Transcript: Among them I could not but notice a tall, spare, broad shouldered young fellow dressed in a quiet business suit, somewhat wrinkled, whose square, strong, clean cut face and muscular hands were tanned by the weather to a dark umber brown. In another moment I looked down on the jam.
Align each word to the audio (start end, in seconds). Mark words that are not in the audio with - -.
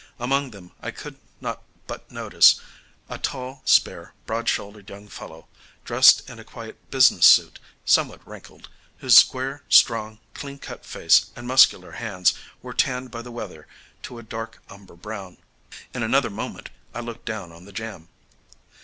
Among 0.17 0.49
them 0.49 0.71
I 0.81 0.89
could 0.89 1.19
not 1.41 1.61
but 1.85 2.09
notice 2.11 2.59
a 3.07 3.19
tall, 3.19 3.61
spare, 3.65 4.15
broad 4.25 4.49
shouldered 4.49 4.89
young 4.89 5.07
fellow 5.07 5.47
dressed 5.85 6.27
in 6.27 6.39
a 6.39 6.43
quiet 6.43 6.89
business 6.89 7.23
suit, 7.23 7.59
somewhat 7.85 8.25
wrinkled, 8.27 8.67
whose 8.97 9.15
square, 9.15 9.61
strong, 9.69 10.17
clean 10.33 10.57
cut 10.57 10.87
face 10.87 11.27
and 11.35 11.47
muscular 11.47 11.91
hands 11.91 12.33
were 12.63 12.73
tanned 12.73 13.11
by 13.11 13.21
the 13.21 13.29
weather 13.31 13.67
to 14.01 14.17
a 14.17 14.23
dark 14.23 14.59
umber 14.71 14.95
brown. 14.95 15.37
In 15.93 16.01
another 16.01 16.31
moment 16.31 16.71
I 16.95 16.99
looked 17.01 17.25
down 17.25 17.51
on 17.51 17.65
the 17.65 17.71
jam. 17.71 18.09